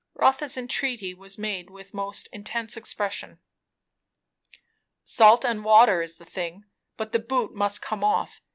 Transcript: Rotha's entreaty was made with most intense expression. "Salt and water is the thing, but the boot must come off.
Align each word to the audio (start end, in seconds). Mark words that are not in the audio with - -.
Rotha's 0.15 0.57
entreaty 0.57 1.13
was 1.13 1.37
made 1.37 1.69
with 1.69 1.93
most 1.93 2.27
intense 2.33 2.75
expression. 2.75 3.37
"Salt 5.03 5.45
and 5.45 5.63
water 5.63 6.01
is 6.01 6.17
the 6.17 6.25
thing, 6.25 6.65
but 6.97 7.11
the 7.11 7.19
boot 7.19 7.53
must 7.53 7.83
come 7.83 8.03
off. 8.03 8.41